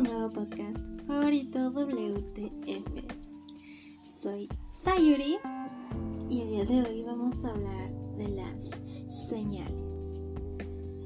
[0.00, 3.04] nuevo podcast favorito WTF.
[4.04, 4.48] Soy
[4.82, 5.36] Sayuri
[6.30, 8.70] y el día de hoy vamos a hablar de las
[9.28, 10.22] señales.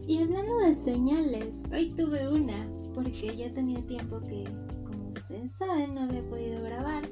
[0.06, 4.44] Y hablando de señales, hoy tuve una porque ya tenía tiempo que,
[4.84, 7.02] como ustedes saben, no había podido grabar.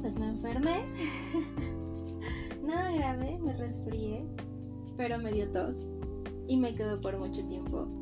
[0.00, 0.86] Pues me enfermé.
[2.64, 4.26] Nada grave, me resfrié,
[4.96, 5.86] pero me dio tos
[6.48, 7.97] y me quedó por mucho tiempo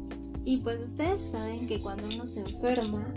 [0.47, 3.13] y pues ustedes saben que cuando uno se enferma,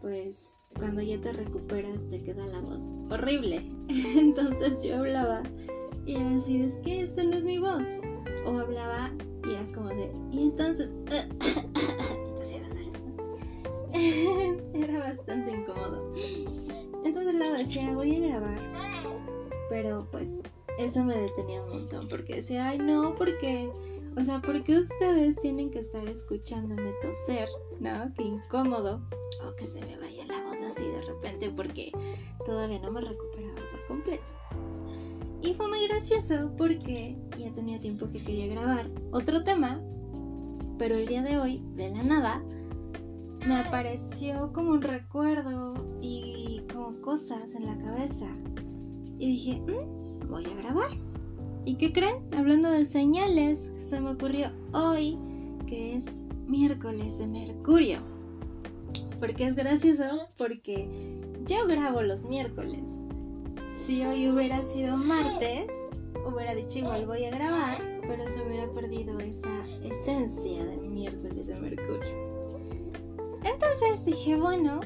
[0.00, 3.62] pues cuando ya te recuperas te queda la voz horrible.
[3.88, 5.44] Entonces yo hablaba
[6.04, 7.86] y era así, es que esta no es mi voz.
[8.44, 9.12] O hablaba
[9.46, 10.96] y era como de, y entonces...
[14.74, 16.12] era bastante incómodo.
[17.04, 18.58] Entonces luego decía, voy a grabar.
[19.68, 20.28] Pero pues
[20.76, 23.70] eso me detenía un montón porque decía, ay no, porque
[24.16, 27.48] o sea, ¿por qué ustedes tienen que estar escuchándome toser?
[27.80, 28.12] ¿No?
[28.14, 29.02] Qué incómodo.
[29.46, 31.90] O que se me vaya la voz así de repente porque
[32.44, 34.24] todavía no me recuperaba por completo.
[35.40, 39.82] Y fue muy gracioso porque ya tenía tiempo que quería grabar otro tema,
[40.78, 42.44] pero el día de hoy, de la nada,
[43.46, 48.28] me apareció como un recuerdo y como cosas en la cabeza.
[49.18, 51.11] Y dije, mm, voy a grabar.
[51.64, 52.16] ¿Y qué creen?
[52.36, 55.16] Hablando de señales, se me ocurrió hoy
[55.66, 56.12] que es
[56.46, 58.00] miércoles de Mercurio.
[59.20, 63.00] Porque es gracioso porque yo grabo los miércoles.
[63.70, 65.70] Si hoy hubiera sido martes,
[66.26, 71.54] hubiera dicho igual voy a grabar, pero se hubiera perdido esa esencia del miércoles de
[71.54, 72.32] Mercurio.
[73.44, 74.80] Entonces dije, bueno,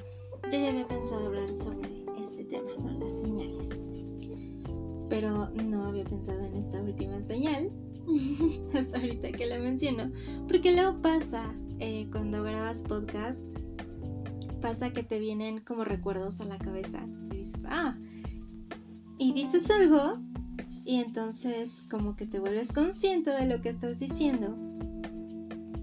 [0.44, 1.95] yo ya había pensado hablar sobre
[5.16, 7.70] pero no había pensado en esta última señal
[8.74, 10.12] hasta ahorita que la menciono,
[10.46, 13.40] porque luego pasa eh, cuando grabas podcast,
[14.60, 17.00] pasa que te vienen como recuerdos a la cabeza
[17.30, 17.96] y dices, ah,
[19.16, 20.18] y dices algo
[20.84, 24.54] y entonces como que te vuelves consciente de lo que estás diciendo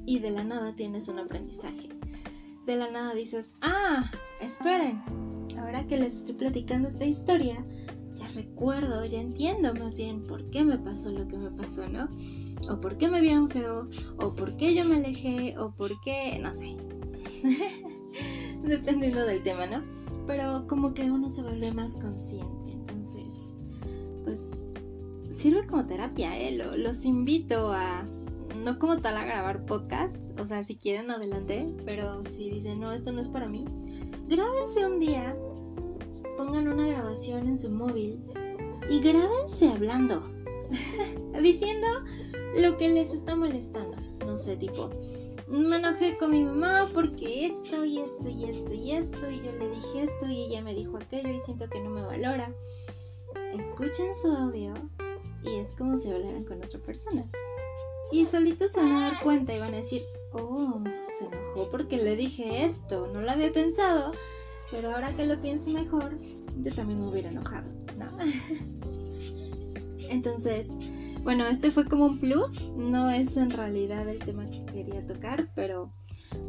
[0.05, 1.89] y de la nada tienes un aprendizaje.
[2.67, 5.01] De la nada dices, ah, esperen,
[5.57, 7.65] ahora que les estoy platicando esta historia,
[8.33, 12.09] recuerdo, ya entiendo más bien por qué me pasó lo que me pasó, ¿no?
[12.69, 16.39] O por qué me vieron feo, o por qué yo me alejé, o por qué,
[16.41, 16.75] no sé.
[18.63, 19.83] Dependiendo del tema, ¿no?
[20.27, 23.53] Pero como que uno se vuelve más consciente, entonces,
[24.23, 24.51] pues
[25.29, 26.51] sirve como terapia, ¿eh?
[26.51, 28.05] los invito a,
[28.63, 32.94] no como tal a grabar podcast, o sea, si quieren adelante, pero si dicen, no,
[32.94, 33.65] esto no es para mí,
[34.27, 35.35] grábense un día
[36.43, 38.21] pongan una grabación en su móvil
[38.89, 40.29] y grábense hablando,
[41.41, 41.87] diciendo
[42.57, 43.97] lo que les está molestando.
[44.25, 44.89] No sé, tipo,
[45.47, 49.51] me enojé con mi mamá porque esto y esto y esto y esto y yo
[49.53, 52.53] le dije esto y ella me dijo aquello y siento que no me valora.
[53.53, 54.73] Escuchen su audio
[55.43, 57.25] y es como si hablaran con otra persona.
[58.11, 60.03] Y solitos se van a dar cuenta y van a decir,
[60.33, 60.83] oh,
[61.17, 64.11] se enojó porque le dije esto, no lo había pensado
[64.73, 66.17] pero ahora que lo pienso mejor,
[66.59, 67.69] yo también me hubiera enojado,
[68.00, 68.07] ¿no?
[70.09, 70.67] Entonces,
[71.22, 75.51] bueno, este fue como un plus, no es en realidad el tema que quería tocar,
[75.53, 75.94] pero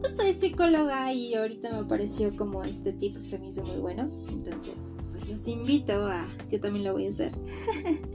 [0.01, 4.11] pues soy psicóloga y ahorita me pareció como este tip se me hizo muy bueno,
[4.31, 4.75] entonces
[5.13, 7.33] pues los invito a, que también lo voy a hacer,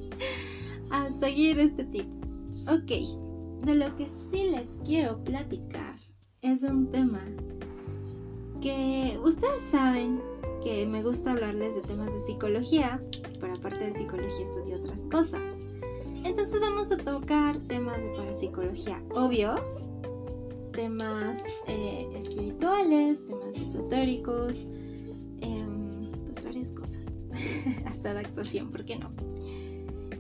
[0.90, 2.08] a seguir este tip.
[2.68, 5.96] Ok, de lo que sí les quiero platicar
[6.42, 7.22] es un tema
[8.62, 10.22] que ustedes saben
[10.64, 13.02] que me gusta hablarles de temas de psicología,
[13.40, 15.54] pero aparte de psicología estudio otras cosas.
[16.24, 19.56] Entonces vamos a tocar temas de parapsicología, obvio,
[20.74, 24.68] temas eh, espirituales, temas esotéricos,
[25.40, 27.02] em, pues varias cosas,
[27.86, 29.12] hasta la actuación, ¿por qué no?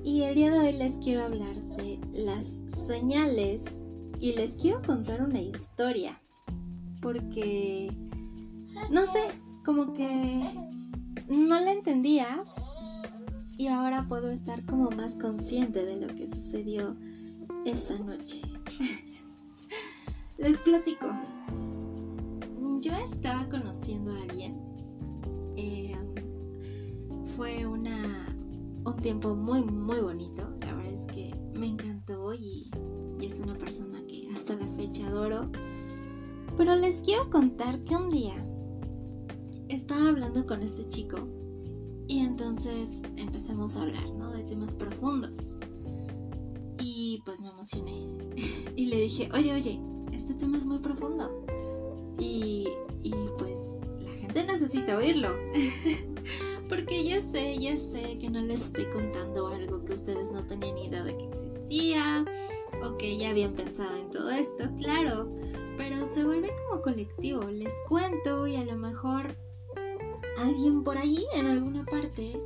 [0.03, 3.83] Y el día de hoy les quiero hablar de las señales
[4.21, 6.21] y les quiero contar una historia,
[7.01, 7.89] porque
[8.91, 9.19] no sé,
[9.63, 10.43] como que
[11.27, 12.43] no la entendía
[13.57, 16.95] y ahora puedo estar como más consciente de lo que sucedió
[17.65, 18.41] esa noche.
[20.37, 21.07] Les platico.
[22.79, 24.57] Yo estaba conociendo a alguien.
[25.57, 25.93] Eh,
[27.35, 28.33] fue una,
[28.85, 30.57] un tiempo muy, muy bonito.
[30.61, 32.71] La verdad es que me encantó y,
[33.19, 35.51] y es una persona que hasta la fecha adoro.
[36.55, 38.48] Pero les quiero contar que un día
[39.79, 41.27] estaba hablando con este chico
[42.07, 44.31] y entonces empezamos a hablar, ¿no?
[44.31, 45.57] De temas profundos.
[46.79, 48.07] Y pues me emocioné.
[48.75, 49.79] y le dije, oye, oye,
[50.11, 51.45] este tema es muy profundo.
[52.17, 52.67] Y
[53.03, 55.29] y pues la gente necesita oírlo.
[56.69, 60.77] Porque ya sé, ya sé que no les estoy contando algo que ustedes no tenían
[60.77, 62.25] idea de que existía
[62.83, 65.31] o que ya habían pensado en todo esto, claro,
[65.77, 67.43] pero se vuelve como colectivo.
[67.45, 69.35] Les cuento y a lo mejor
[70.41, 72.41] alguien por ahí en alguna parte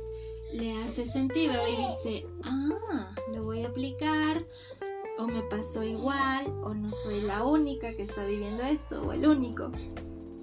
[0.52, 4.44] le hace sentido y dice, ah, lo voy a aplicar,
[5.18, 9.26] o me pasó igual, o no soy la única que está viviendo esto, o el
[9.26, 9.70] único.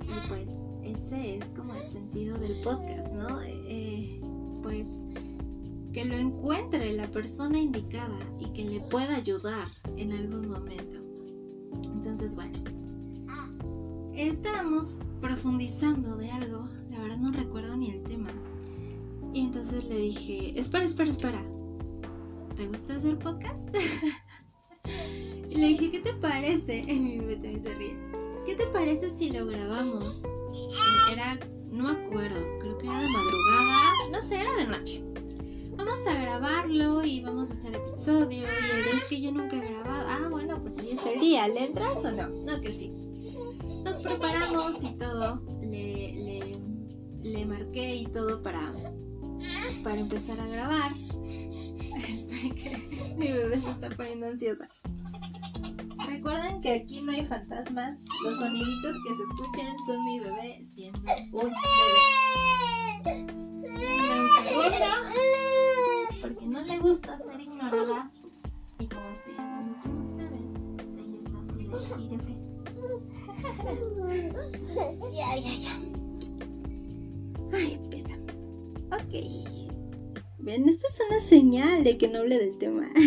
[0.04, 0.50] Y pues
[0.84, 3.42] ese es como el sentido del podcast, ¿no?
[3.42, 4.22] Eh,
[4.62, 5.04] pues
[5.94, 9.68] que lo encuentre la persona indicada y que le pueda ayudar
[9.98, 11.00] en algún momento.
[11.94, 12.60] Entonces, bueno,
[14.16, 16.70] estábamos profundizando de algo,
[17.02, 18.30] la verdad no recuerdo ni el tema.
[19.34, 21.44] Y entonces le dije, espera, espera, espera,
[22.56, 23.76] ¿te gusta hacer podcast?
[25.50, 26.84] y le dije, ¿qué te parece?
[26.88, 27.98] mi bebé también se ríe.
[28.46, 30.24] ¿Qué te parece si lo grabamos?
[31.12, 31.40] Era,
[31.72, 35.04] no me acuerdo, creo que era de madrugada, no sé, era de noche.
[35.72, 38.44] Vamos a grabarlo y vamos a hacer episodio.
[38.44, 40.06] Y es que yo nunca he grabado.
[40.08, 41.48] Ah, bueno, pues hoy es el día.
[41.48, 42.28] ¿Le entras o no?
[42.28, 42.94] No, que sí.
[43.84, 45.42] Nos preparamos y todo.
[45.64, 46.12] Le,
[47.24, 48.74] le marqué y todo para,
[49.84, 50.96] para empezar a grabar.
[53.18, 54.70] mi bebé se está poniendo ansiosa.
[56.08, 58.00] Recuerden que aquí no hay fantasmas.
[58.24, 60.01] Los soniditos que se escuchen son
[81.32, 82.90] señal de que no hable del tema.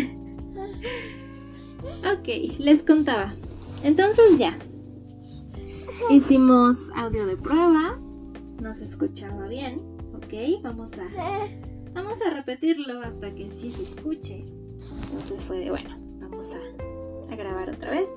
[2.11, 3.35] Ok, les contaba.
[3.83, 4.57] Entonces ya.
[6.09, 7.99] Hicimos audio de prueba.
[8.59, 9.79] No se escuchaba bien.
[10.15, 11.05] Ok, vamos a.
[11.93, 14.45] Vamos a repetirlo hasta que sí se escuche.
[15.03, 18.09] Entonces fue de bueno, vamos a, grabar otra vez.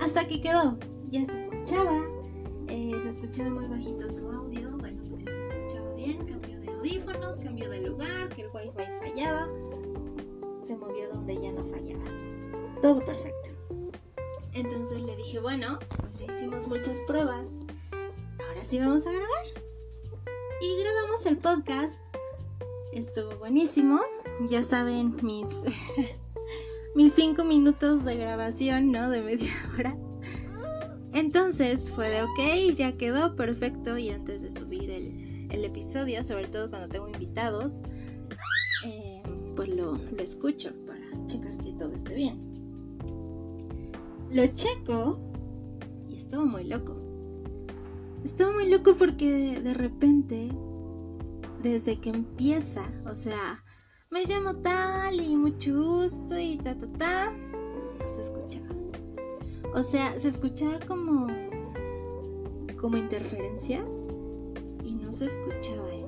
[0.00, 0.76] Hasta que quedó.
[1.10, 2.02] Ya se escuchaba.
[2.66, 4.76] Eh, se escuchaba muy bajito su audio.
[4.78, 6.18] Bueno, pues ya se escuchaba bien.
[6.26, 7.48] Cambió de audífonos, que
[8.46, 9.48] el wifi fallaba.
[10.60, 12.16] Se movió donde ya no fallaba
[12.80, 13.50] todo perfecto.
[14.52, 17.60] Entonces le dije, bueno, pues hicimos muchas pruebas,
[18.38, 19.46] ahora sí vamos a grabar.
[20.60, 21.94] Y grabamos el podcast.
[22.92, 24.00] Estuvo buenísimo.
[24.48, 25.64] Ya saben mis,
[26.94, 29.10] mis cinco minutos de grabación, ¿no?
[29.10, 29.96] De media hora.
[31.12, 33.98] Entonces fue de ok, ya quedó perfecto.
[33.98, 37.82] Y antes de subir el, el episodio, sobre todo cuando tengo invitados,
[39.56, 42.38] pues lo, lo escucho para checar que todo esté bien.
[44.30, 45.18] Lo checo
[46.08, 46.94] y estuvo muy loco.
[48.22, 50.48] Estuvo muy loco porque de, repente,
[51.62, 53.64] desde que empieza, o sea,
[54.10, 58.66] me llamo tal y mucho gusto y ta ta ta, no se escuchaba.
[59.74, 61.28] O sea, se escuchaba como
[62.80, 63.84] como interferencia
[64.84, 65.88] y no se escuchaba.
[65.92, 66.06] ¿eh?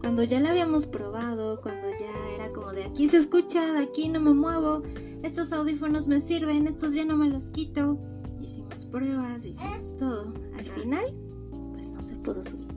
[0.00, 4.08] Cuando ya la habíamos probado, cuando ya era como de aquí se escucha, de aquí
[4.08, 4.82] no me muevo,
[5.22, 7.98] estos audífonos me sirven, estos ya no me los quito.
[8.40, 10.32] Hicimos pruebas, hicimos todo.
[10.56, 11.04] Al final,
[11.72, 12.68] pues no se pudo subir.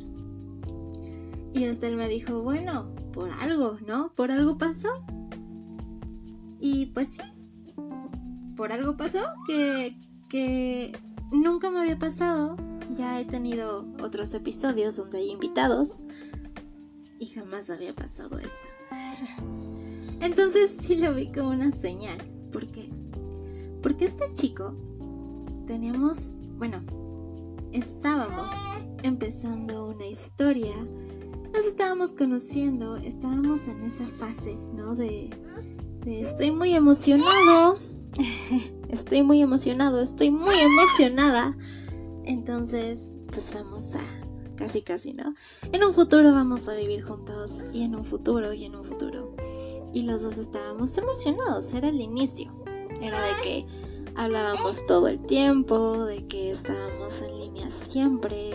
[1.54, 4.14] Y hasta él me dijo, bueno, por algo, ¿no?
[4.16, 4.90] Por algo pasó.
[6.60, 7.22] Y pues sí,
[8.56, 10.98] por algo pasó que, que
[11.32, 12.58] nunca me había pasado.
[12.98, 15.90] Ya he tenido otros episodios donde hay invitados
[17.20, 18.79] y jamás había pasado esto.
[20.22, 22.18] Entonces sí lo vi como una señal.
[22.52, 22.90] ¿Por qué?
[23.82, 24.76] Porque este chico
[25.66, 26.82] teníamos, bueno,
[27.72, 28.54] estábamos
[29.04, 30.76] empezando una historia,
[31.54, 34.96] nos estábamos conociendo, estábamos en esa fase, ¿no?
[34.96, 35.30] De,
[36.04, 37.80] de estoy muy emocionado,
[38.90, 41.58] estoy muy emocionado, estoy muy emocionada.
[42.26, 44.19] Entonces, pues vamos a,
[44.60, 45.34] casi casi, ¿no?
[45.72, 49.34] En un futuro vamos a vivir juntos y en un futuro y en un futuro
[49.94, 52.52] y los dos estábamos emocionados, era el inicio.
[53.02, 53.66] Era de que
[54.16, 58.52] hablábamos todo el tiempo, de que estábamos en línea siempre,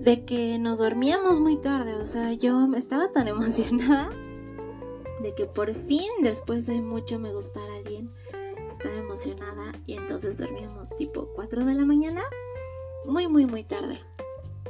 [0.00, 4.10] de que nos dormíamos muy tarde, o sea, yo estaba tan emocionada
[5.22, 8.12] de que por fin, después de mucho me gustara alguien,
[8.68, 12.22] estaba emocionada y entonces dormíamos tipo 4 de la mañana,
[13.04, 13.98] muy, muy, muy tarde.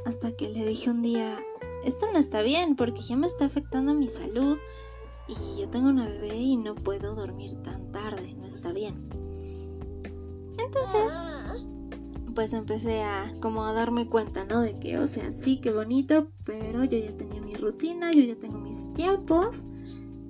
[0.07, 1.37] Hasta que le dije un día,
[1.83, 4.57] esto no está bien porque ya me está afectando mi salud
[5.27, 9.09] y yo tengo una bebé y no puedo dormir tan tarde, no está bien.
[10.57, 11.11] Entonces,
[12.33, 14.61] pues empecé a como a darme cuenta, ¿no?
[14.61, 18.35] De que, o sea, sí, qué bonito, pero yo ya tenía mi rutina, yo ya
[18.35, 19.65] tengo mis tiempos.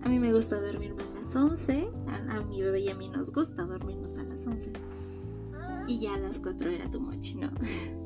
[0.02, 1.88] A mí me gusta dormirme a las 11,
[2.30, 4.74] a, mi bebé y a mí nos gusta dormirnos a las 11.
[5.88, 7.52] Y ya a las 4 era too much, ¿no?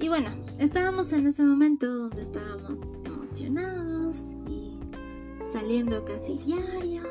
[0.00, 4.78] y bueno, estábamos en ese momento donde estábamos emocionados y
[5.52, 7.02] saliendo casi diario.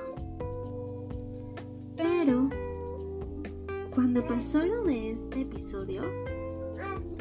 [1.97, 2.49] Pero
[3.93, 6.03] cuando pasó lo de este episodio,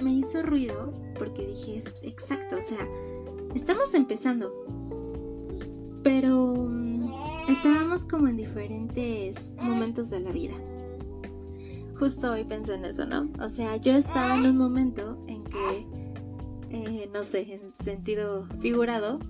[0.02, 2.87] me hizo ruido porque dije, es exacto, o sea,
[3.54, 4.52] estamos empezando,
[6.02, 7.11] pero mm,
[7.49, 10.54] estábamos como en diferentes momentos de la vida.
[11.99, 13.30] Justo hoy pensé en eso, ¿no?
[13.42, 15.35] O sea, yo estaba en un momento en
[16.70, 19.20] eh, no sé, en sentido figurado,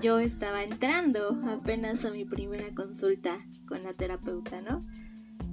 [0.00, 4.84] yo estaba entrando apenas a mi primera consulta con la terapeuta, ¿no?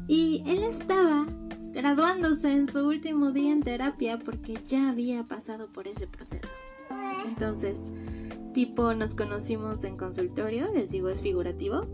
[0.08, 1.28] Y él estaba
[1.72, 6.50] graduándose en su último día en terapia porque ya había pasado por ese proceso.
[7.26, 7.80] Entonces,
[8.54, 11.88] tipo nos conocimos en consultorio, les digo es figurativo,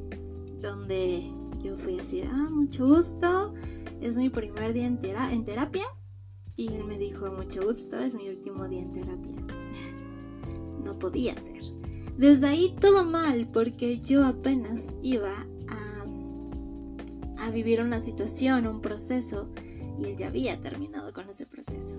[0.59, 1.31] donde
[1.63, 3.53] yo fui así, ah, mucho gusto,
[4.01, 5.85] es mi primer día en terapia.
[6.59, 9.31] Y él me dijo, mucho gusto, es mi último día en terapia.
[10.83, 11.63] no podía ser.
[12.17, 15.47] Desde ahí todo mal porque yo apenas iba
[17.37, 19.47] a vivir una situación, un proceso,
[19.97, 21.95] y él ya había terminado con ese proceso.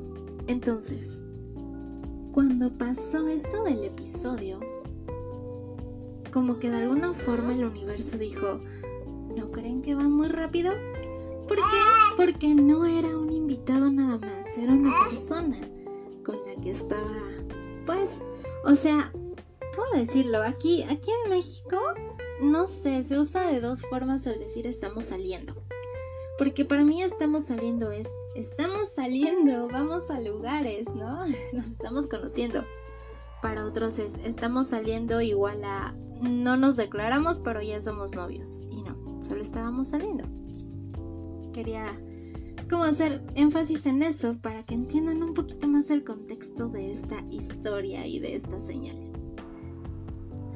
[0.46, 1.24] Entonces,
[2.30, 4.60] cuando pasó esto del episodio,
[6.34, 8.60] como que de alguna forma el universo dijo,
[9.34, 10.74] ¿no creen que va muy rápido?
[11.48, 11.99] ¿Por qué?
[12.20, 15.58] Porque no era un invitado nada más, era una persona
[16.22, 17.16] con la que estaba,
[17.86, 18.22] pues,
[18.62, 19.10] o sea,
[19.74, 20.42] ¿cómo decirlo?
[20.42, 21.78] Aquí, aquí en México
[22.42, 25.54] no sé, se usa de dos formas al decir estamos saliendo.
[26.36, 31.24] Porque para mí estamos saliendo es, estamos saliendo, vamos a lugares, ¿no?
[31.54, 32.66] Nos estamos conociendo.
[33.40, 38.60] Para otros es, estamos saliendo igual a, no nos declaramos, pero ya somos novios.
[38.70, 40.24] Y no, solo estábamos saliendo.
[41.54, 41.98] Quería
[42.70, 47.20] como hacer énfasis en eso para que entiendan un poquito más el contexto de esta
[47.30, 48.96] historia y de esta señal.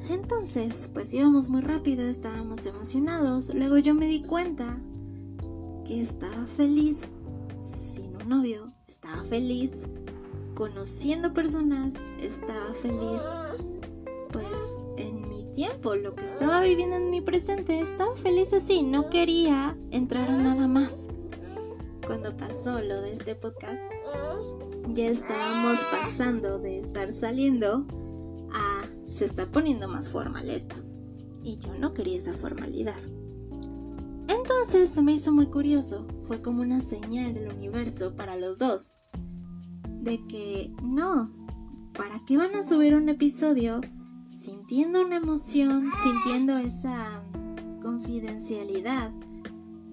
[0.09, 3.53] Entonces, pues íbamos muy rápido, estábamos emocionados.
[3.53, 4.79] Luego yo me di cuenta
[5.83, 7.11] que estaba feliz
[7.63, 9.85] sin un novio, estaba feliz
[10.53, 13.21] conociendo personas, estaba feliz
[14.31, 19.09] pues en mi tiempo, lo que estaba viviendo en mi presente, estaba feliz así, no
[19.09, 21.07] quería entrar en nada más.
[22.07, 23.89] Cuando pasó lo de este podcast,
[24.93, 27.87] ya estábamos pasando de estar saliendo
[28.53, 30.75] a se está poniendo más formal esto.
[31.43, 32.99] Y yo no quería esa formalidad.
[34.27, 38.95] Entonces se me hizo muy curioso, fue como una señal del universo para los dos.
[40.01, 41.31] De que no,
[41.97, 43.81] ¿para qué van a subir un episodio
[44.27, 47.23] sintiendo una emoción, sintiendo esa
[47.81, 49.11] confidencialidad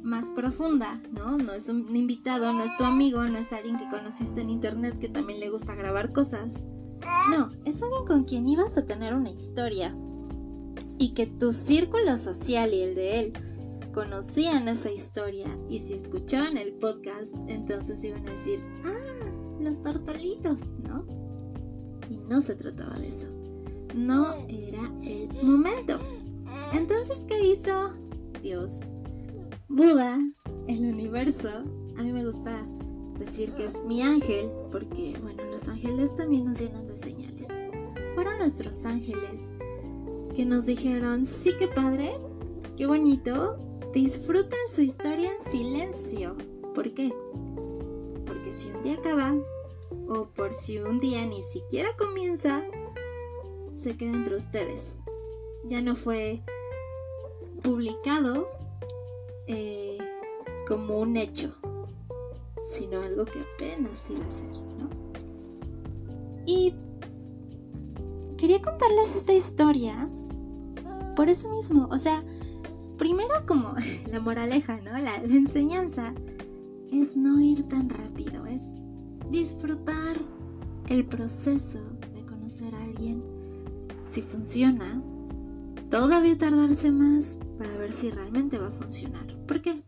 [0.03, 1.39] más profunda, ¿no?
[1.39, 4.99] No es un invitado, no es tu amigo, no es alguien que conociste en internet
[4.99, 6.65] que también le gusta grabar cosas.
[7.31, 9.97] No, es alguien con quien ibas a tener una historia.
[10.99, 13.33] Y que tu círculo social y el de él
[13.93, 15.47] conocían esa historia.
[15.69, 21.07] Y si escuchaban el podcast, entonces iban a decir, ah, los tortolitos, ¿no?
[22.11, 23.29] Y no se trataba de eso.
[23.95, 25.99] No era el momento.
[26.73, 27.95] Entonces, ¿qué hizo
[28.43, 28.91] Dios?
[29.75, 30.21] Buda,
[30.69, 31.49] el universo.
[31.97, 32.63] A mí me gusta
[33.19, 37.49] decir que es mi ángel, porque bueno, los ángeles también nos llenan de señales.
[38.15, 39.51] Fueron nuestros ángeles
[40.37, 42.13] que nos dijeron, sí que padre,
[42.77, 43.59] qué bonito,
[43.95, 46.37] disfruten su historia en silencio.
[46.75, 47.11] ¿Por qué?
[48.27, 49.35] Porque si un día acaba,
[50.07, 52.63] o por si un día ni siquiera comienza,
[53.73, 54.99] se queda entre ustedes.
[55.65, 56.43] Ya no fue
[57.63, 58.51] publicado
[59.47, 59.99] eh,
[60.67, 61.55] como un hecho,
[62.65, 64.89] sino algo que apenas iba a ser, ¿no?
[66.47, 66.75] Y
[68.37, 70.09] quería contarles esta historia
[71.15, 72.23] por eso mismo, o sea,
[72.99, 73.75] primero como
[74.11, 74.93] la moraleja, ¿no?
[74.93, 76.15] La, la enseñanza
[76.91, 78.75] es no ir tan rápido, es
[79.31, 80.17] disfrutar
[80.89, 81.79] el proceso
[82.15, 83.23] de conocer a alguien.
[84.09, 85.03] Si funciona,
[85.91, 89.32] todavía tardarse más para ver si realmente va a funcionar.
[89.47, 89.83] ¿Por qué?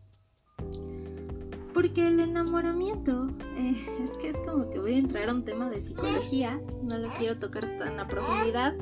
[1.73, 5.69] Porque el enamoramiento eh, es que es como que voy a entrar a un tema
[5.69, 8.75] de psicología, no lo quiero tocar tan a profundidad,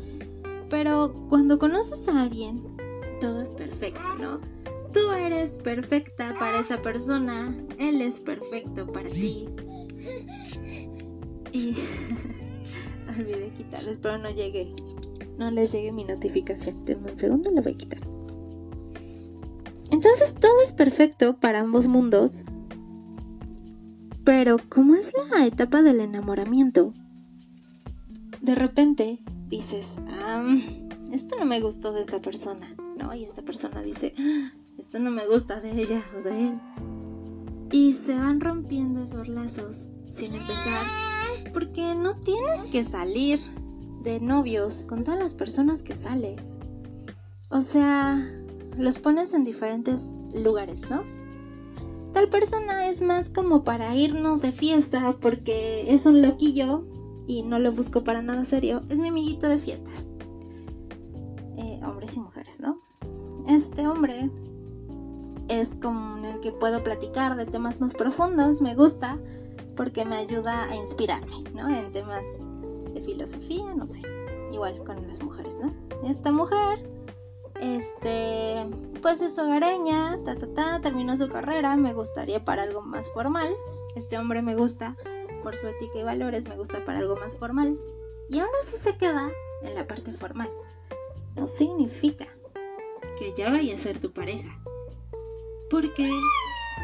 [0.70, 2.64] pero cuando conoces a alguien,
[3.20, 4.42] todo es perfecto, ¿no?
[4.94, 9.48] Tú eres perfecta para esa persona, él es perfecto para ti.
[11.52, 11.76] Y
[13.20, 14.74] olvidé quitarles, pero no llegué.
[15.38, 16.86] No les llegue mi notificación.
[16.86, 18.13] Denme un segundo, lo voy a quitar.
[19.94, 22.46] Entonces todo es perfecto para ambos mundos.
[24.24, 26.94] Pero ¿cómo es la etapa del enamoramiento?
[28.42, 29.20] De repente
[29.50, 29.92] dices,
[30.26, 30.58] ah,
[31.12, 33.14] esto no me gustó de esta persona, ¿no?
[33.14, 36.60] Y esta persona dice, ah, esto no me gusta de ella o de él.
[37.72, 40.88] Y se van rompiendo esos lazos sin empezar,
[41.54, 43.40] porque no tienes que salir
[44.02, 46.58] de novios con todas las personas que sales.
[47.50, 48.43] O sea,
[48.78, 51.04] los pones en diferentes lugares, ¿no?
[52.14, 56.86] Tal persona es más como para irnos de fiesta porque es un loquillo
[57.28, 58.82] y no lo busco para nada serio.
[58.90, 60.12] Es mi amiguito de fiestas.
[61.58, 62.80] Eh, hombres y mujeres, ¿no?
[63.48, 64.30] Este hombre
[65.50, 69.18] es con el que puedo platicar de temas más profundos, me gusta,
[69.76, 71.68] porque me ayuda a inspirarme, ¿no?
[71.68, 72.26] En temas
[72.94, 74.02] de filosofía, no sé,
[74.52, 75.74] igual con las mujeres, ¿no?
[76.08, 76.88] Esta mujer,
[77.64, 78.66] este,
[79.02, 83.48] pues es hogareña, ta, ta, ta, terminó su carrera, me gustaría para algo más formal,
[83.96, 84.98] este hombre me gusta
[85.44, 87.80] por su ética y valores, me gusta para algo más formal,
[88.30, 89.32] y aún así se queda
[89.64, 90.50] en la parte formal.
[91.36, 92.28] No significa
[93.18, 94.60] que ya vaya a ser tu pareja
[95.74, 96.08] porque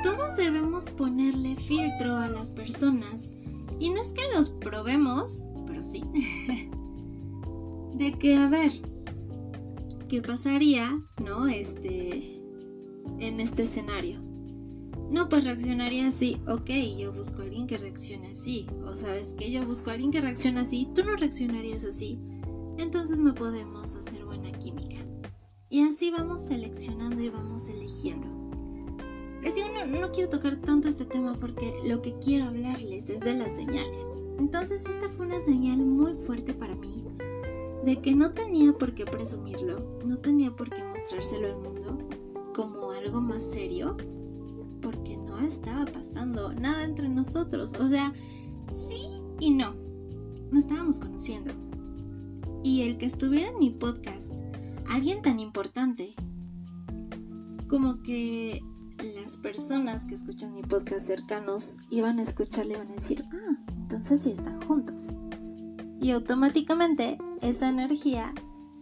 [0.02, 3.38] todos debemos ponerle filtro a las personas.
[3.80, 6.04] Y no es que los probemos, pero sí.
[7.94, 8.72] de que, a ver,
[10.10, 11.48] ¿qué pasaría, no?
[11.48, 12.42] Este,
[13.20, 14.20] en este escenario.
[15.10, 16.42] No, pues reaccionaría así.
[16.48, 18.68] Ok, yo busco a alguien que reaccione así.
[18.86, 20.90] O sabes que yo busco a alguien que reaccione así.
[20.94, 22.20] Tú no reaccionarías así.
[22.78, 24.98] Entonces no podemos hacer buena química.
[25.70, 28.28] Y así vamos seleccionando y vamos eligiendo.
[29.44, 33.34] Es no, no quiero tocar tanto este tema porque lo que quiero hablarles es de
[33.34, 34.06] las señales.
[34.38, 37.09] Entonces esta fue una señal muy fuerte para mí
[37.90, 41.98] de que no tenía por qué presumirlo, no tenía por qué mostrárselo al mundo
[42.54, 43.98] como algo más serio,
[44.80, 47.74] porque no estaba pasando nada entre nosotros.
[47.80, 48.14] O sea,
[48.70, 49.08] sí
[49.40, 49.74] y no.
[50.52, 51.52] No estábamos conociendo.
[52.64, 54.34] Y el que estuviera en mi podcast,
[54.88, 56.14] alguien tan importante,
[57.68, 58.62] como que
[59.16, 63.58] las personas que escuchan mi podcast cercanos iban a escucharle y van a decir, ah,
[63.76, 65.16] entonces sí están juntos.
[66.02, 68.34] Y automáticamente esa energía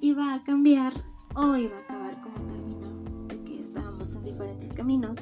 [0.01, 0.93] iba a cambiar
[1.36, 5.17] o iba a acabar como terminó, de que estábamos en diferentes caminos.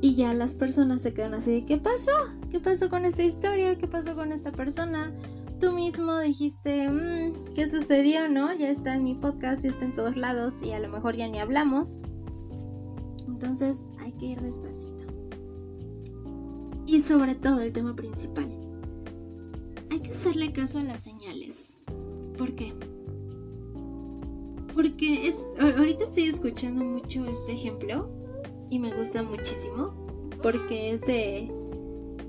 [0.00, 2.12] Y ya las personas se quedan así de, ¿qué pasó?
[2.50, 3.78] ¿Qué pasó con esta historia?
[3.78, 5.12] ¿Qué pasó con esta persona?
[5.60, 8.28] Tú mismo dijiste, mmm, ¿qué sucedió?
[8.28, 8.52] ¿No?
[8.52, 11.26] Ya está en mi podcast, ya está en todos lados y a lo mejor ya
[11.26, 11.94] ni hablamos.
[13.26, 15.06] Entonces hay que ir despacito.
[16.86, 18.63] Y sobre todo el tema principal.
[19.94, 21.72] Hay que hacerle caso a las señales.
[22.36, 22.74] ¿Por qué?
[24.74, 28.10] Porque es, ahorita estoy escuchando mucho este ejemplo
[28.70, 29.94] y me gusta muchísimo
[30.42, 31.48] porque es de,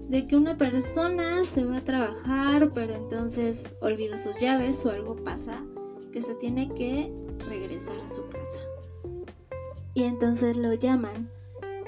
[0.10, 5.16] de que una persona se va a trabajar pero entonces olvida sus llaves o algo
[5.16, 5.66] pasa
[6.14, 7.12] que se tiene que
[7.50, 8.60] regresar a su casa
[9.96, 11.32] y entonces lo llaman,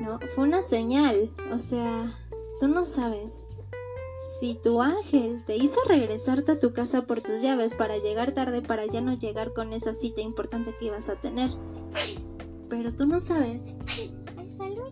[0.02, 0.18] ¿no?
[0.34, 2.12] Fue una señal, o sea,
[2.60, 3.47] tú no sabes
[4.40, 8.62] si tu ángel te hizo regresarte a tu casa por tus llaves para llegar tarde
[8.62, 11.52] para ya no llegar con esa cita importante que ibas a tener.
[12.70, 13.78] Pero tú no sabes.
[14.38, 14.92] Ay, salud.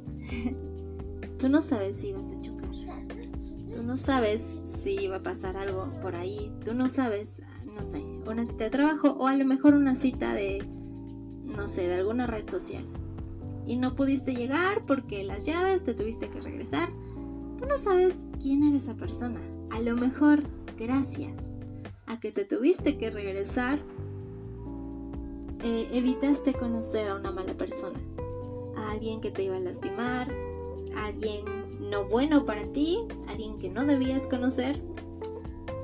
[1.37, 2.69] Tú no sabes si ibas a chocar.
[3.73, 6.51] Tú no sabes si iba a pasar algo por ahí.
[6.63, 10.33] Tú no sabes, no sé, una cita de trabajo o a lo mejor una cita
[10.33, 10.65] de,
[11.43, 12.85] no sé, de alguna red social
[13.67, 16.89] y no pudiste llegar porque las llaves te tuviste que regresar.
[17.57, 19.39] Tú no sabes quién era esa persona.
[19.71, 20.43] A lo mejor,
[20.77, 21.51] gracias
[22.05, 23.79] a que te tuviste que regresar,
[25.63, 27.99] eh, evitaste conocer a una mala persona,
[28.77, 30.31] a alguien que te iba a lastimar,
[30.95, 31.45] a alguien
[31.89, 34.81] no bueno para ti, a alguien que no debías conocer.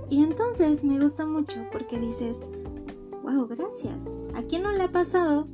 [0.10, 2.42] Y entonces me gusta mucho porque dices,
[3.24, 4.10] wow, gracias.
[4.36, 5.48] ¿A quién no le ha pasado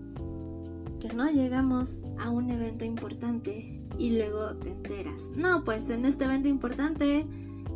[1.00, 5.32] que no llegamos a un evento importante y luego te enteras.
[5.36, 7.26] No, pues en este evento importante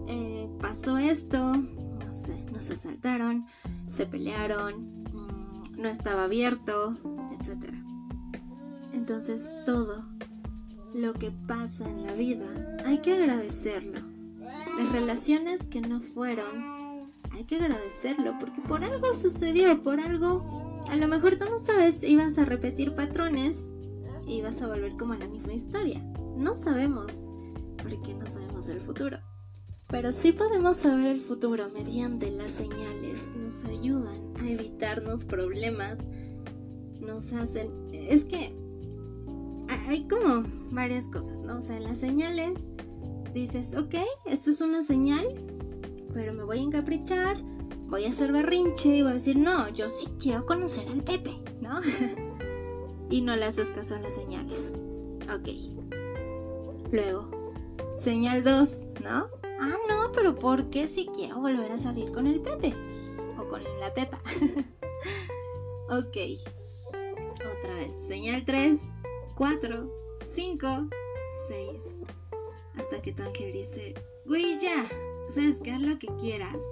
[0.08, 3.46] eh, pasó esto, no sé, nos asaltaron,
[3.88, 6.96] se pelearon, mm, no estaba abierto,
[7.40, 7.74] etc.
[8.94, 10.04] Entonces todo
[10.94, 12.46] lo que pasa en la vida
[12.86, 14.00] hay que agradecerlo.
[14.78, 20.96] Las relaciones que no fueron, hay que agradecerlo porque por algo sucedió, por algo a
[20.96, 23.64] lo mejor tú no sabes, ibas a repetir patrones
[24.32, 26.02] y vas a volver como a la misma historia.
[26.38, 27.20] No sabemos,
[27.82, 29.18] porque no sabemos el futuro.
[29.90, 33.30] Pero sí podemos saber el futuro mediante las señales.
[33.36, 36.00] Nos ayudan a evitarnos problemas.
[37.02, 37.70] Nos hacen...
[37.92, 38.56] Es que
[39.88, 41.58] hay como varias cosas, ¿no?
[41.58, 42.68] O sea, en las señales
[43.34, 45.26] dices, ok, esto es una señal,
[46.14, 47.42] pero me voy a encaprichar,
[47.88, 51.34] voy a hacer berrinche y voy a decir, no, yo sí quiero conocer al Pepe,
[51.62, 51.82] ¿no?
[53.12, 54.74] y no le haces caso a las señales.
[55.34, 55.50] Ok.
[56.92, 57.30] Luego,
[57.96, 59.30] señal 2, ¿no?
[59.60, 62.74] Ah, no, pero ¿por qué si quiero volver a salir con el Pepe?
[63.38, 64.18] O con la Pepa.
[65.90, 66.18] ok.
[67.36, 67.92] Otra vez.
[68.08, 68.82] Señal 3,
[69.36, 70.68] 4, 5,
[71.48, 72.02] 6.
[72.76, 73.94] Hasta que tu ángel dice,
[74.26, 74.88] güey, ya,
[75.30, 76.64] sabes que haz lo que quieras.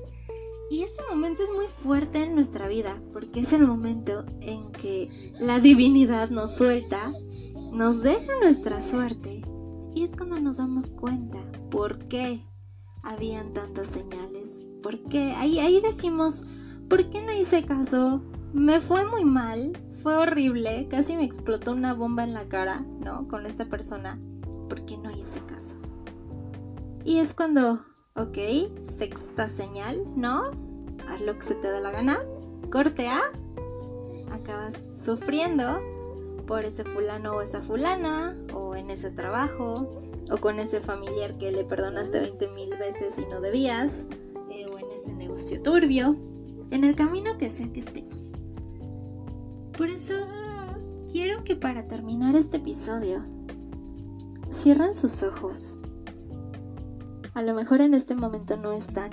[0.69, 5.09] Y este momento es muy fuerte en nuestra vida, porque es el momento en que
[5.39, 7.11] la divinidad nos suelta,
[7.73, 9.41] nos deja nuestra suerte,
[9.95, 11.39] y es cuando nos damos cuenta
[11.71, 12.45] por qué
[13.01, 16.41] habían tantas señales, por qué, ahí, ahí decimos,
[16.87, 18.21] ¿por qué no hice caso?
[18.53, 23.27] Me fue muy mal, fue horrible, casi me explotó una bomba en la cara, ¿no?
[23.27, 24.19] Con esta persona,
[24.69, 25.75] ¿por qué no hice caso?
[27.03, 27.83] Y es cuando
[28.19, 28.37] Ok,
[28.81, 30.51] sexta señal, ¿no?
[31.07, 32.19] Haz lo que se te da la gana.
[32.69, 33.07] Corte.
[34.29, 35.79] Acabas sufriendo
[36.45, 41.53] por ese fulano o esa fulana, o en ese trabajo, o con ese familiar que
[41.53, 44.01] le perdonaste 20 mil veces y no debías,
[44.51, 46.17] eh, o en ese negocio turbio,
[46.71, 48.33] en el camino que sea que estemos.
[49.77, 50.15] Por eso
[51.09, 53.23] quiero que para terminar este episodio
[54.51, 55.79] cierren sus ojos
[57.39, 59.11] a lo mejor en este momento no están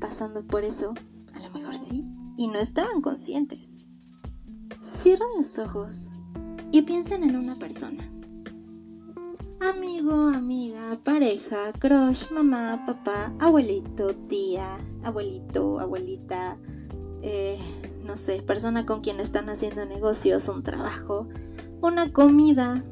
[0.00, 0.94] pasando por eso,
[1.34, 2.02] a lo mejor sí,
[2.38, 3.68] y no estaban conscientes.
[5.02, 6.08] Cierran los ojos
[6.72, 8.10] y piensen en una persona.
[9.60, 16.56] Amigo, amiga, pareja, crush, mamá, papá, abuelito, tía, abuelito, abuelita,
[17.20, 17.58] eh,
[18.02, 21.28] no sé, persona con quien están haciendo negocios, un trabajo,
[21.82, 22.82] una comida,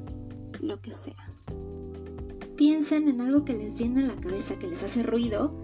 [0.61, 1.34] lo que sea
[2.57, 5.55] piensen en algo que les viene a la cabeza, que les hace ruido,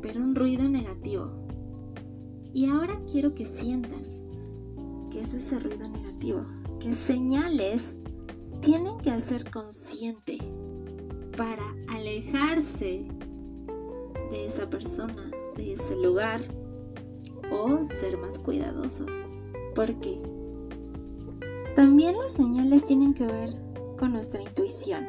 [0.00, 1.32] pero un ruido negativo.
[2.52, 4.02] Y ahora quiero que sientan
[5.10, 6.44] que es ese ruido negativo,
[6.80, 7.96] que señales
[8.60, 10.38] tienen que hacer consciente
[11.36, 13.06] para alejarse
[14.30, 16.42] de esa persona, de ese lugar
[17.50, 19.10] o ser más cuidadosos.
[19.74, 20.20] Porque
[21.74, 23.54] también las señales tienen que ver
[23.98, 25.06] con nuestra intuición.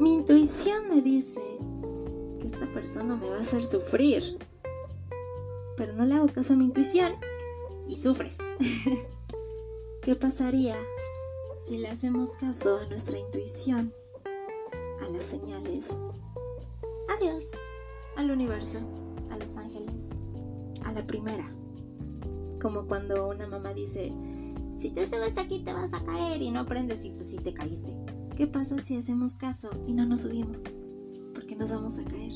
[0.00, 1.40] Mi intuición me dice
[2.40, 4.38] que esta persona me va a hacer sufrir.
[5.76, 7.12] Pero no le hago caso a mi intuición
[7.88, 8.38] y sufres.
[10.02, 10.76] ¿Qué pasaría
[11.66, 13.92] si le hacemos caso a nuestra intuición,
[15.00, 15.88] a las señales?
[17.16, 17.52] Adiós,
[18.16, 18.78] al universo,
[19.30, 20.12] a los ángeles,
[20.84, 21.50] a la primera.
[22.60, 24.12] Como cuando una mamá dice,
[24.78, 27.52] si te subes aquí te vas a caer y no aprendes y pues si te
[27.52, 27.96] caíste.
[28.38, 30.62] ¿Qué pasa si hacemos caso y no nos subimos?
[31.34, 32.34] Porque nos vamos a caer.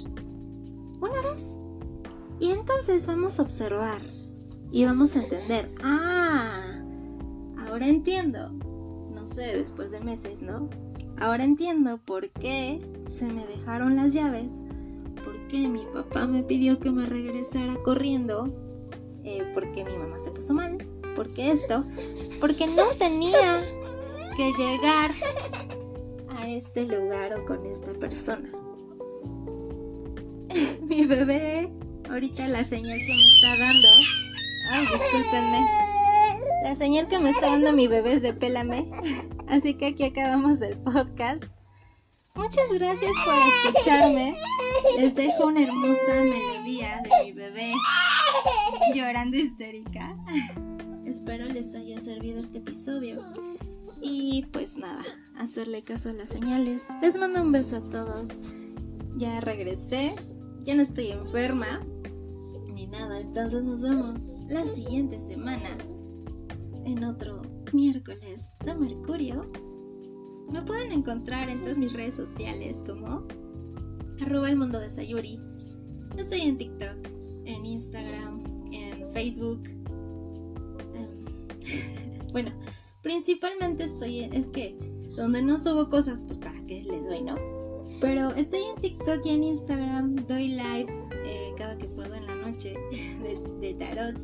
[1.01, 1.57] Una vez.
[2.41, 4.03] Y entonces vamos a observar
[4.73, 5.73] y vamos a entender.
[5.81, 6.83] Ah,
[7.57, 8.51] ahora entiendo.
[8.51, 10.69] No sé, después de meses, ¿no?
[11.21, 14.65] Ahora entiendo por qué se me dejaron las llaves,
[15.25, 18.53] por qué mi papá me pidió que me regresara corriendo,
[19.23, 20.79] eh, por qué mi mamá se puso mal,
[21.15, 21.85] por qué esto,
[22.41, 23.61] porque no tenía
[24.37, 25.12] que llegar
[26.48, 28.50] este lugar o con esta persona.
[30.83, 31.72] Mi bebé,
[32.09, 33.88] ahorita la señal que me está dando.
[34.70, 35.66] Ay, discúlpenme.
[36.62, 38.90] La señal que me está dando mi bebé es de pélame.
[39.48, 41.44] Así que aquí acabamos el podcast.
[42.35, 43.35] Muchas gracias por
[43.72, 44.35] escucharme.
[44.98, 47.72] Les dejo una hermosa melodía de mi bebé
[48.94, 50.16] llorando histérica.
[51.07, 53.22] Espero les haya servido este episodio.
[54.00, 55.05] Y pues nada,
[55.37, 56.85] hacerle caso a las señales.
[57.01, 58.29] Les mando un beso a todos.
[59.16, 60.14] Ya regresé,
[60.64, 61.85] ya no estoy enferma
[62.73, 65.77] ni nada, entonces nos vemos la siguiente semana
[66.85, 67.42] en otro
[67.73, 69.51] miércoles de Mercurio.
[70.51, 73.27] Me pueden encontrar en todas mis redes sociales como
[74.21, 75.38] arroba el mundo de Sayuri.
[76.16, 77.07] Estoy en TikTok,
[77.45, 78.42] en Instagram,
[78.73, 79.62] en Facebook.
[80.95, 82.53] Em, bueno,
[83.03, 84.77] Principalmente estoy en, es que
[85.16, 87.37] donde no subo cosas, pues para qué les doy, ¿no?
[88.01, 90.92] Pero estoy en TikTok y en Instagram, doy lives
[91.25, 92.75] eh, cada que puedo en la noche
[93.61, 94.16] de, tarot.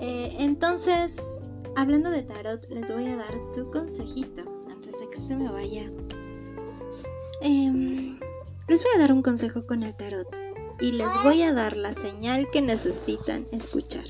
[0.00, 1.42] Eh, entonces,
[1.76, 5.90] hablando de tarot, les voy a dar su consejito antes de que se me vaya.
[7.40, 8.18] Em,
[8.68, 10.28] les voy a dar un consejo con el tarot
[10.80, 14.04] y les voy a dar la señal que necesitan escuchar.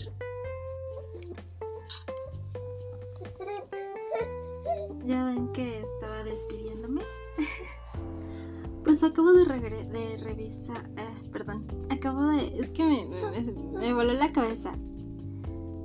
[9.11, 14.73] Acabo de, de revisar, eh, perdón, acabo de, es que me, voló la cabeza.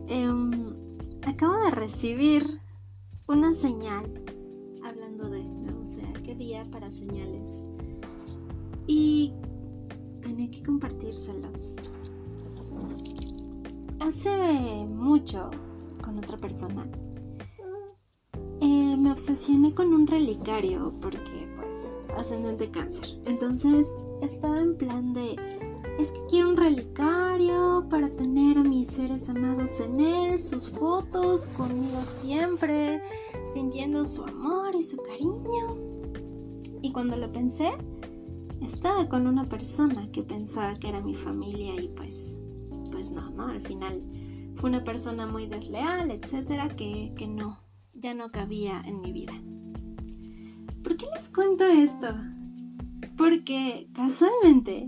[0.08, 0.52] Em,
[1.26, 2.62] acabo de recibir
[3.28, 4.24] una señal,
[4.84, 7.62] hablando de, o sea, qué día para señales.
[8.88, 9.34] Y
[10.22, 11.76] tenía que compartírselos.
[14.00, 15.50] Hace mucho,
[16.04, 16.88] con otra persona,
[18.62, 21.45] eh, me obsesioné con un relicario porque
[22.18, 23.08] ascendente cáncer.
[23.26, 23.88] Entonces
[24.22, 25.36] estaba en plan de,
[26.00, 31.46] es que quiero un relicario para tener a mis seres amados en él, sus fotos
[31.58, 33.02] conmigo siempre,
[33.54, 35.78] sintiendo su amor y su cariño.
[36.82, 37.72] Y cuando lo pensé,
[38.62, 42.38] estaba con una persona que pensaba que era mi familia y pues,
[42.92, 43.48] pues no, ¿no?
[43.48, 44.02] Al final
[44.56, 47.60] fue una persona muy desleal, etcétera, que, que no,
[47.92, 49.34] ya no cabía en mi vida.
[50.86, 52.10] ¿Por qué les cuento esto?
[53.18, 54.88] Porque casualmente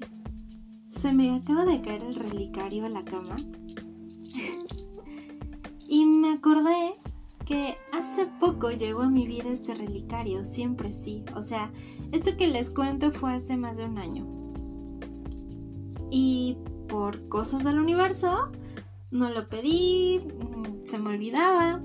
[0.89, 3.35] se me acaba de caer el relicario a la cama
[5.89, 6.99] y me acordé
[7.47, 11.25] que hace poco llegó a mi vida este relicario, siempre sí.
[11.35, 11.71] O sea,
[12.11, 14.27] esto que les cuento fue hace más de un año.
[16.11, 16.57] Y
[16.87, 18.51] por cosas del universo,
[19.09, 21.81] no lo pedí, mm, se me olvidaba.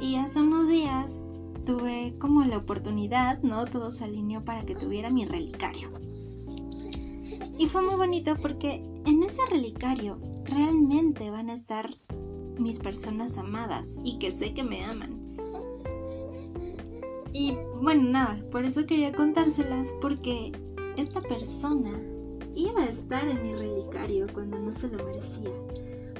[0.00, 1.25] Y hace unos días
[1.66, 3.66] tuve como la oportunidad, ¿no?
[3.66, 5.90] Todo se alineó para que tuviera mi relicario.
[7.58, 11.90] Y fue muy bonito porque en ese relicario realmente van a estar
[12.58, 15.26] mis personas amadas y que sé que me aman.
[17.32, 20.52] Y bueno, nada, por eso quería contárselas porque
[20.96, 22.00] esta persona
[22.54, 25.50] iba a estar en mi relicario cuando no se lo merecía.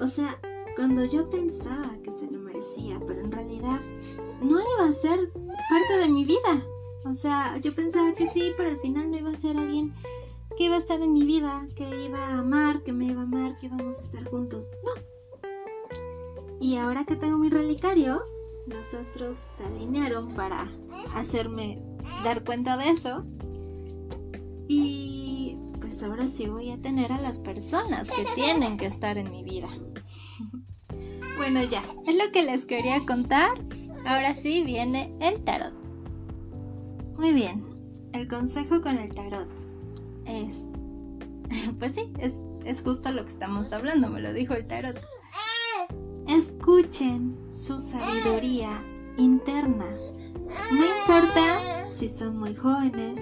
[0.03, 0.39] O sea,
[0.77, 3.81] cuando yo pensaba que se lo merecía, pero en realidad
[4.43, 6.63] no iba a ser parte de mi vida.
[7.07, 9.95] O sea, yo pensaba que sí, pero al final no iba a ser alguien
[10.57, 13.25] que iba a estar en mi vida, que iba a amar, que me iba a
[13.25, 14.71] amar, que íbamos a estar juntos.
[14.85, 15.49] No.
[16.61, 18.23] Y ahora que tengo mi relicario,
[18.67, 20.69] los astros se alinearon para
[21.15, 21.83] hacerme
[22.25, 23.25] dar cuenta de eso.
[24.69, 29.31] Y pues ahora sí voy a tener a las personas que tienen que estar en
[29.31, 29.69] mi vida.
[31.37, 33.51] Bueno, ya, es lo que les quería contar.
[34.07, 35.75] Ahora sí viene el tarot.
[37.19, 37.65] Muy bien,
[38.13, 39.49] el consejo con el tarot
[40.25, 40.65] es...
[41.79, 44.97] Pues sí, es, es justo lo que estamos hablando, me lo dijo el tarot.
[46.27, 48.83] Escuchen su sabiduría
[49.17, 49.87] interna.
[50.73, 53.21] No importa si son muy jóvenes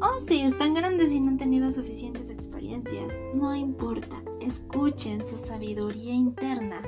[0.00, 3.14] o si están grandes y no han tenido suficientes experiencias.
[3.34, 4.22] No importa.
[4.40, 6.82] Escuchen su sabiduría interna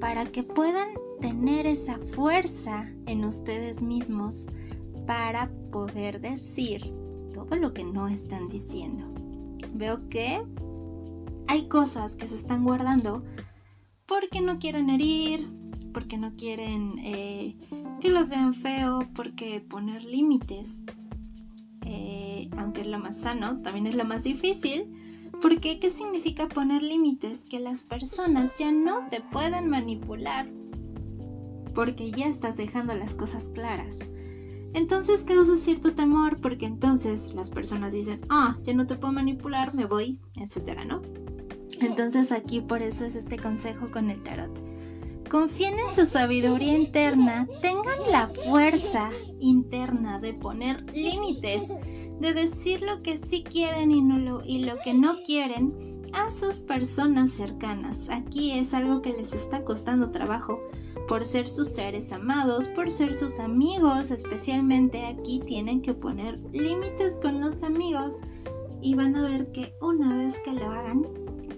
[0.00, 0.88] para que puedan
[1.20, 4.48] tener esa fuerza en ustedes mismos
[5.06, 6.92] para poder decir
[7.34, 9.12] todo lo que no están diciendo.
[9.72, 10.42] Veo que
[11.46, 13.24] hay cosas que se están guardando
[14.06, 15.48] porque no quieren herir,
[15.92, 17.56] porque no quieren eh,
[18.00, 20.84] que los vean feo, porque poner límites,
[21.84, 25.07] eh, aunque es lo más sano, también es lo más difícil
[25.40, 27.44] porque, ¿qué significa poner límites?
[27.44, 30.48] Que las personas ya no te pueden manipular.
[31.74, 33.96] Porque ya estás dejando las cosas claras.
[34.74, 39.74] Entonces causa cierto temor porque entonces las personas dicen, ah, ya no te puedo manipular,
[39.74, 41.02] me voy, etcétera, ¿no?
[41.80, 44.50] Entonces aquí por eso es este consejo con el tarot.
[45.30, 51.70] Confíen en su sabiduría interna, tengan la fuerza interna de poner límites
[52.20, 57.30] de decir lo que sí quieren y, lo, lo que no quieren a sus personas
[57.30, 58.08] cercanas.
[58.08, 60.60] Aquí es algo que les está costando trabajo
[61.06, 67.18] por ser sus seres amados, por ser sus amigos, especialmente aquí tienen que poner límites
[67.20, 68.16] con los amigos
[68.80, 71.06] y van a ver que una vez que lo hagan,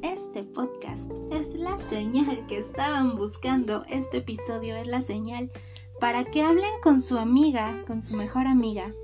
[0.02, 5.50] este podcast es la señal que estaban buscando, este episodio es la señal
[6.00, 8.94] para que hablen con su amiga, con su mejor amiga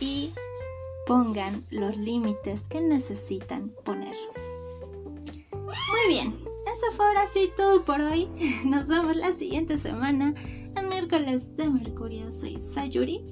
[0.00, 0.32] y
[1.06, 4.14] pongan los límites que necesitan poner.
[5.52, 6.34] Muy bien,
[6.66, 8.28] eso fue ahora sí todo por hoy.
[8.64, 10.34] Nos vemos la siguiente semana,
[10.76, 12.30] el miércoles de Mercurio.
[12.30, 13.24] Soy Sayuri.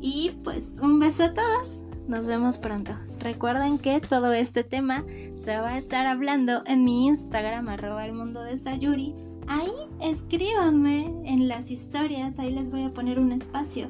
[0.00, 1.82] Y pues un beso a todos.
[2.06, 2.92] Nos vemos pronto.
[3.18, 5.04] Recuerden que todo este tema
[5.36, 9.14] se va a estar hablando en mi Instagram, arroba el mundo de Sayuri.
[9.46, 13.88] Ahí escríbanme en las historias, ahí les voy a poner un espacio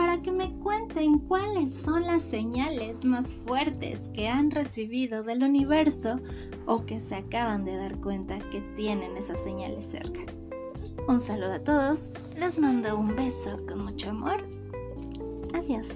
[0.00, 6.18] para que me cuenten cuáles son las señales más fuertes que han recibido del universo
[6.64, 10.22] o que se acaban de dar cuenta que tienen esas señales cerca.
[11.06, 12.08] Un saludo a todos,
[12.38, 14.42] les mando un beso con mucho amor.
[15.52, 15.86] Adiós.